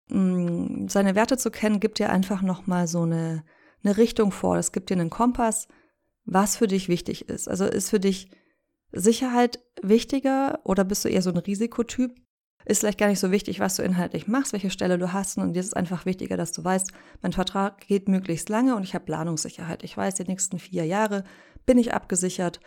mh, 0.08 0.18
mm, 0.18 0.88
seine 0.88 1.14
Werte 1.14 1.36
zu 1.36 1.50
kennen, 1.50 1.80
gibt 1.80 1.98
dir 1.98 2.10
einfach 2.10 2.42
nochmal 2.42 2.86
so 2.88 3.02
eine, 3.02 3.44
eine 3.82 3.96
Richtung 3.96 4.32
vor. 4.32 4.56
Es 4.56 4.72
gibt 4.72 4.90
dir 4.90 4.94
einen 4.94 5.10
Kompass, 5.10 5.68
was 6.24 6.56
für 6.56 6.66
dich 6.66 6.88
wichtig 6.88 7.28
ist. 7.28 7.48
Also 7.48 7.66
ist 7.66 7.90
für 7.90 8.00
dich 8.00 8.30
Sicherheit 8.92 9.60
wichtiger 9.82 10.60
oder 10.64 10.84
bist 10.84 11.04
du 11.04 11.08
eher 11.08 11.22
so 11.22 11.30
ein 11.30 11.36
Risikotyp? 11.36 12.14
Ist 12.64 12.80
vielleicht 12.80 12.98
gar 12.98 13.06
nicht 13.06 13.20
so 13.20 13.30
wichtig, 13.30 13.60
was 13.60 13.76
du 13.76 13.82
inhaltlich 13.82 14.26
machst, 14.26 14.52
welche 14.52 14.70
Stelle 14.70 14.98
du 14.98 15.12
hast. 15.12 15.38
Und 15.38 15.52
dir 15.52 15.60
ist 15.60 15.66
es 15.66 15.72
einfach 15.74 16.04
wichtiger, 16.04 16.36
dass 16.36 16.50
du 16.50 16.64
weißt, 16.64 16.90
mein 17.22 17.32
Vertrag 17.32 17.86
geht 17.86 18.08
möglichst 18.08 18.48
lange 18.48 18.74
und 18.74 18.82
ich 18.82 18.94
habe 18.94 19.04
Planungssicherheit. 19.04 19.84
Ich 19.84 19.96
weiß, 19.96 20.14
die 20.14 20.24
nächsten 20.24 20.58
vier 20.58 20.84
Jahre 20.84 21.22
bin 21.64 21.78
ich 21.78 21.94
abgesichert 21.94 22.58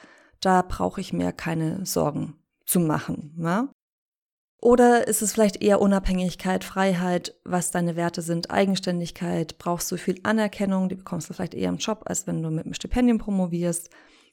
da 0.41 0.61
brauche 0.61 1.01
ich 1.01 1.13
mir 1.13 1.31
keine 1.31 1.85
Sorgen 1.85 2.35
zu 2.65 2.79
machen. 2.79 3.33
Ne? 3.37 3.69
Oder 4.61 5.07
ist 5.07 5.21
es 5.21 5.33
vielleicht 5.33 5.61
eher 5.61 5.79
Unabhängigkeit, 5.79 6.65
Freiheit, 6.65 7.33
was 7.45 7.71
deine 7.71 7.95
Werte 7.95 8.21
sind, 8.21 8.51
Eigenständigkeit? 8.51 9.57
Brauchst 9.57 9.89
du 9.91 9.97
viel 9.97 10.19
Anerkennung? 10.23 10.89
Die 10.89 10.95
bekommst 10.95 11.29
du 11.29 11.33
vielleicht 11.33 11.53
eher 11.53 11.69
im 11.69 11.77
Job, 11.77 12.03
als 12.05 12.27
wenn 12.27 12.43
du 12.43 12.49
mit 12.49 12.65
einem 12.65 12.73
Stipendium 12.73 13.19
promovierst. 13.19 13.89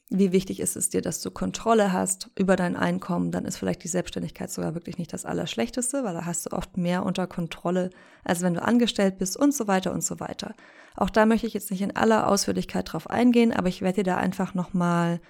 Wie 0.08 0.32
wichtig 0.32 0.60
ist 0.60 0.76
es 0.76 0.88
dir, 0.88 1.00
dass 1.00 1.20
du 1.20 1.30
Kontrolle 1.30 1.92
hast 1.92 2.30
über 2.36 2.56
dein 2.56 2.76
Einkommen? 2.76 3.30
Dann 3.30 3.44
ist 3.44 3.56
vielleicht 3.56 3.84
die 3.84 3.88
Selbstständigkeit 3.88 4.50
sogar 4.50 4.74
wirklich 4.74 4.98
nicht 4.98 5.12
das 5.12 5.24
Allerschlechteste, 5.24 6.04
weil 6.04 6.14
da 6.14 6.24
hast 6.24 6.46
du 6.46 6.56
oft 6.56 6.76
mehr 6.76 7.04
unter 7.04 7.26
Kontrolle, 7.26 7.90
als 8.24 8.42
wenn 8.42 8.54
du 8.54 8.62
angestellt 8.62 9.18
bist 9.18 9.36
und 9.36 9.54
so 9.54 9.66
weiter 9.68 9.92
und 9.92 10.04
so 10.04 10.18
weiter. 10.18 10.54
Auch 10.96 11.10
da 11.10 11.26
möchte 11.26 11.46
ich 11.46 11.54
jetzt 11.54 11.70
nicht 11.70 11.82
in 11.82 11.94
aller 11.94 12.28
Ausführlichkeit 12.28 12.92
drauf 12.92 13.10
eingehen, 13.10 13.52
aber 13.52 13.68
ich 13.68 13.82
werde 13.82 14.02
dir 14.02 14.12
da 14.12 14.16
einfach 14.16 14.54
nochmal 14.54 15.20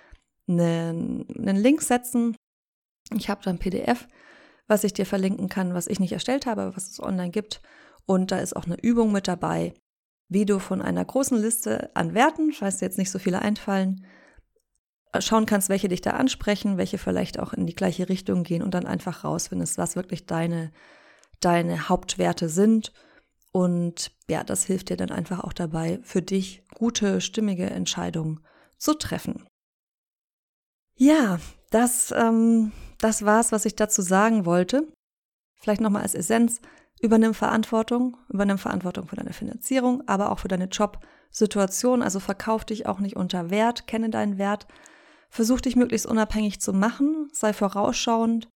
einen, 0.48 1.26
einen 1.36 1.56
Link 1.56 1.82
setzen. 1.82 2.36
Ich 3.14 3.28
habe 3.28 3.42
da 3.42 3.50
ein 3.50 3.58
PDF, 3.58 4.06
was 4.66 4.84
ich 4.84 4.92
dir 4.92 5.06
verlinken 5.06 5.48
kann, 5.48 5.74
was 5.74 5.86
ich 5.86 6.00
nicht 6.00 6.12
erstellt 6.12 6.46
habe, 6.46 6.74
was 6.74 6.90
es 6.90 7.00
online 7.00 7.30
gibt. 7.30 7.60
Und 8.06 8.30
da 8.30 8.38
ist 8.38 8.56
auch 8.56 8.64
eine 8.64 8.80
Übung 8.80 9.12
mit 9.12 9.28
dabei, 9.28 9.74
wie 10.28 10.44
du 10.44 10.58
von 10.58 10.82
einer 10.82 11.04
großen 11.04 11.38
Liste 11.38 11.90
an 11.94 12.14
Werten, 12.14 12.52
falls 12.52 12.78
dir 12.78 12.86
jetzt 12.86 12.98
nicht 12.98 13.10
so 13.10 13.18
viele 13.18 13.42
einfallen, 13.42 14.04
schauen 15.20 15.46
kannst, 15.46 15.68
welche 15.68 15.88
dich 15.88 16.00
da 16.00 16.10
ansprechen, 16.10 16.78
welche 16.78 16.98
vielleicht 16.98 17.38
auch 17.38 17.52
in 17.52 17.66
die 17.66 17.74
gleiche 17.74 18.08
Richtung 18.08 18.42
gehen 18.42 18.62
und 18.62 18.74
dann 18.74 18.86
einfach 18.86 19.24
rausfindest, 19.24 19.78
was 19.78 19.96
wirklich 19.96 20.26
deine, 20.26 20.72
deine 21.40 21.88
Hauptwerte 21.88 22.48
sind. 22.48 22.92
Und 23.52 24.12
ja, 24.28 24.44
das 24.44 24.64
hilft 24.64 24.90
dir 24.90 24.96
dann 24.96 25.10
einfach 25.10 25.40
auch 25.40 25.52
dabei, 25.52 26.00
für 26.02 26.22
dich 26.22 26.62
gute, 26.74 27.20
stimmige 27.20 27.70
Entscheidungen 27.70 28.40
zu 28.76 28.94
treffen. 28.94 29.46
Ja, 30.96 31.38
das, 31.70 32.12
ähm, 32.16 32.72
das 32.98 33.24
war's, 33.24 33.52
was 33.52 33.64
ich 33.66 33.76
dazu 33.76 34.02
sagen 34.02 34.46
wollte. 34.46 34.86
Vielleicht 35.60 35.80
nochmal 35.80 36.02
als 36.02 36.14
Essenz. 36.14 36.60
Übernimm 37.00 37.34
Verantwortung, 37.34 38.16
übernimm 38.30 38.56
Verantwortung 38.56 39.06
für 39.06 39.16
deine 39.16 39.34
Finanzierung, 39.34 40.02
aber 40.06 40.32
auch 40.32 40.38
für 40.38 40.48
deine 40.48 40.64
Jobsituation. 40.64 42.02
Also 42.02 42.20
verkauf 42.20 42.64
dich 42.64 42.86
auch 42.86 43.00
nicht 43.00 43.16
unter 43.16 43.50
Wert, 43.50 43.86
kenne 43.86 44.08
deinen 44.08 44.38
Wert. 44.38 44.66
Versuch 45.28 45.60
dich 45.60 45.76
möglichst 45.76 46.06
unabhängig 46.06 46.60
zu 46.60 46.72
machen, 46.72 47.28
sei 47.32 47.52
vorausschauend, 47.52 48.48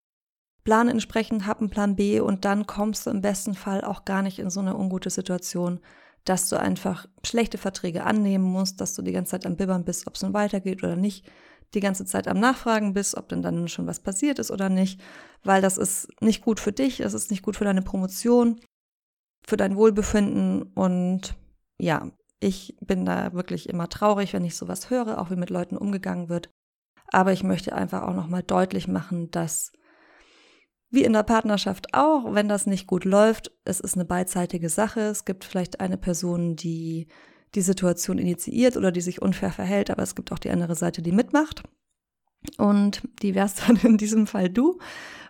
plane 0.65 0.91
entsprechend, 0.91 1.47
hab 1.47 1.61
einen 1.61 1.69
Plan 1.69 1.97
B 1.97 2.21
und 2.21 2.47
dann 2.47 2.67
kommst 2.67 3.05
du 3.05 3.11
im 3.11 3.21
besten 3.21 3.55
Fall 3.55 3.85
auch 3.85 4.07
gar 4.07 4.23
nicht 4.23 4.39
in 4.39 4.49
so 4.49 4.61
eine 4.61 4.77
ungute 4.77 5.11
Situation, 5.11 5.81
dass 6.25 6.49
du 6.49 6.59
einfach 6.59 7.07
schlechte 7.25 7.59
Verträge 7.59 8.05
annehmen 8.05 8.45
musst, 8.45 8.81
dass 8.81 8.95
du 8.95 9.03
die 9.03 9.13
ganze 9.13 9.33
Zeit 9.33 9.47
am 9.47 9.57
Bibbern 9.57 9.85
bist, 9.85 10.07
ob 10.07 10.15
es 10.15 10.23
nun 10.23 10.33
weitergeht 10.33 10.83
oder 10.83 10.97
nicht, 10.97 11.27
die 11.75 11.81
ganze 11.81 12.05
Zeit 12.05 12.29
am 12.29 12.41
Nachfragen 12.41 12.95
bist, 12.95 13.17
ob 13.17 13.29
denn 13.29 13.43
dann 13.43 13.69
schon 13.69 13.87
was 13.87 14.01
passiert 14.01 14.39
ist 14.39 14.51
oder 14.51 14.69
nicht, 14.69 15.01
weil 15.45 15.63
das 15.63 15.79
ist 15.79 16.09
nicht 16.21 16.43
gut 16.43 16.61
für 16.61 16.73
dich, 16.73 17.01
es 17.01 17.15
ist 17.15 17.31
nicht 17.31 17.43
gut 17.43 17.57
für 17.57 17.65
deine 17.65 17.83
Promotion, 17.83 18.61
für 19.47 19.57
dein 19.57 19.77
Wohlbefinden 19.77 20.63
und 20.75 21.35
ja, 21.79 22.11
ich 22.41 22.77
bin 22.81 23.05
da 23.05 23.33
wirklich 23.33 23.69
immer 23.69 23.89
traurig, 23.89 24.33
wenn 24.33 24.45
ich 24.45 24.57
sowas 24.57 24.91
höre, 24.91 25.19
auch 25.19 25.31
wie 25.31 25.37
mit 25.37 25.51
Leuten 25.51 25.77
umgegangen 25.77 26.29
wird. 26.29 26.51
Aber 27.09 27.33
ich 27.33 27.43
möchte 27.43 27.75
einfach 27.75 28.03
auch 28.03 28.15
nochmal 28.15 28.43
deutlich 28.43 28.89
machen, 28.89 29.31
dass 29.31 29.73
wie 30.91 31.05
in 31.05 31.13
der 31.13 31.23
Partnerschaft 31.23 31.95
auch, 31.95 32.35
wenn 32.35 32.49
das 32.49 32.67
nicht 32.67 32.87
gut 32.87 33.05
läuft, 33.05 33.53
es 33.65 33.79
ist 33.79 33.95
eine 33.95 34.05
beidseitige 34.05 34.69
Sache. 34.69 35.01
Es 35.01 35.25
gibt 35.25 35.45
vielleicht 35.45 35.81
eine 35.81 35.97
Person, 35.97 36.57
die 36.57 37.07
die 37.55 37.63
Situation 37.63 38.19
initiiert 38.19 38.77
oder 38.77 38.93
die 38.93 39.01
sich 39.01 39.23
unfair 39.23 39.53
verhält, 39.53 39.91
aber 39.91 40.03
es 40.03 40.15
gibt 40.15 40.33
auch 40.33 40.39
die 40.39 40.51
andere 40.51 40.75
Seite, 40.75 41.03
die 41.03 41.13
mitmacht. 41.13 41.63
Und 42.57 43.03
die 43.23 43.35
wärst 43.35 43.69
dann 43.69 43.77
in 43.77 43.99
diesem 43.99 44.27
Fall 44.27 44.49
du. 44.49 44.79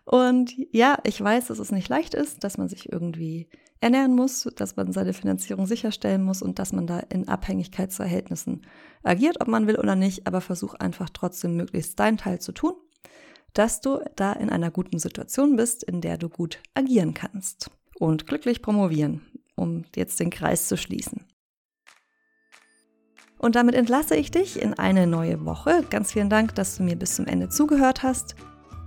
Und 0.04 0.54
ja, 0.72 0.98
ich 1.04 1.20
weiß, 1.20 1.46
dass 1.48 1.58
es 1.58 1.72
nicht 1.72 1.88
leicht 1.88 2.14
ist, 2.14 2.44
dass 2.44 2.58
man 2.58 2.68
sich 2.68 2.92
irgendwie 2.92 3.48
ernähren 3.80 4.14
muss, 4.14 4.48
dass 4.56 4.76
man 4.76 4.92
seine 4.92 5.12
Finanzierung 5.12 5.66
sicherstellen 5.66 6.22
muss 6.22 6.42
und 6.42 6.58
dass 6.58 6.72
man 6.72 6.86
da 6.86 7.00
in 7.00 7.28
Abhängigkeitsverhältnissen 7.28 8.66
agiert, 9.02 9.40
ob 9.40 9.48
man 9.48 9.66
will 9.66 9.78
oder 9.78 9.96
nicht, 9.96 10.26
aber 10.26 10.40
versuch 10.40 10.74
einfach 10.74 11.08
trotzdem 11.10 11.56
möglichst 11.56 11.98
deinen 11.98 12.18
Teil 12.18 12.40
zu 12.40 12.52
tun, 12.52 12.74
dass 13.54 13.80
du 13.80 14.00
da 14.16 14.32
in 14.32 14.50
einer 14.50 14.70
guten 14.70 14.98
Situation 14.98 15.56
bist, 15.56 15.82
in 15.82 16.00
der 16.00 16.18
du 16.18 16.28
gut 16.28 16.58
agieren 16.74 17.14
kannst 17.14 17.70
und 17.98 18.26
glücklich 18.26 18.62
promovieren, 18.62 19.22
um 19.56 19.84
jetzt 19.96 20.20
den 20.20 20.30
Kreis 20.30 20.68
zu 20.68 20.76
schließen. 20.76 21.29
Und 23.40 23.56
damit 23.56 23.74
entlasse 23.74 24.16
ich 24.16 24.30
dich 24.30 24.60
in 24.60 24.74
eine 24.74 25.06
neue 25.06 25.46
Woche. 25.46 25.82
Ganz 25.88 26.12
vielen 26.12 26.28
Dank, 26.28 26.54
dass 26.56 26.76
du 26.76 26.82
mir 26.82 26.94
bis 26.94 27.16
zum 27.16 27.26
Ende 27.26 27.48
zugehört 27.48 28.02
hast. 28.02 28.34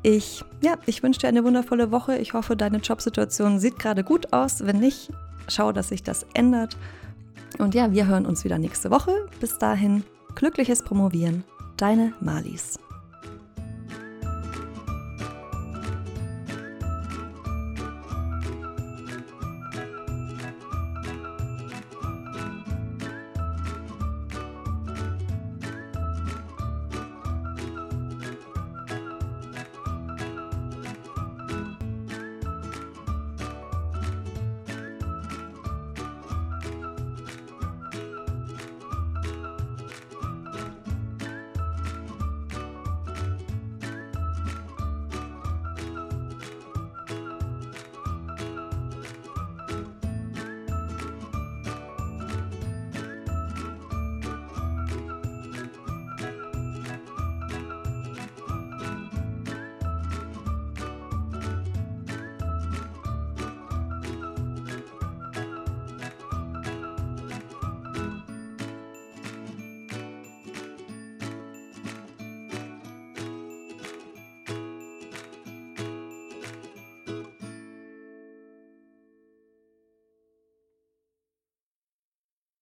Ich, 0.03 0.45
ja, 0.61 0.75
ich 0.85 1.01
wünsche 1.01 1.21
dir 1.21 1.27
eine 1.27 1.43
wundervolle 1.43 1.89
Woche. 1.89 2.17
Ich 2.17 2.33
hoffe, 2.33 2.55
deine 2.55 2.77
Jobsituation 2.77 3.57
sieht 3.57 3.79
gerade 3.79 4.03
gut 4.03 4.31
aus. 4.31 4.63
Wenn 4.63 4.79
nicht, 4.79 5.09
schau, 5.47 5.71
dass 5.71 5.89
sich 5.89 6.03
das 6.03 6.27
ändert. 6.35 6.77
Und 7.57 7.73
ja, 7.73 7.91
wir 7.91 8.05
hören 8.05 8.27
uns 8.27 8.43
wieder 8.43 8.59
nächste 8.59 8.91
Woche. 8.91 9.27
Bis 9.39 9.57
dahin, 9.57 10.03
glückliches 10.35 10.83
Promovieren. 10.83 11.43
Deine 11.77 12.13
Malis. 12.19 12.77